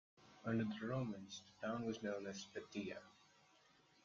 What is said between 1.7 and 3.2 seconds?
was known as Beatia.